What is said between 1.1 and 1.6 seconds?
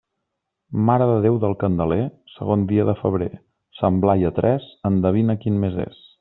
de Déu del